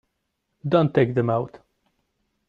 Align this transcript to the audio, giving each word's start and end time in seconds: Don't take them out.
Don't 0.67 0.95
take 0.95 1.13
them 1.13 1.29
out. 1.29 1.59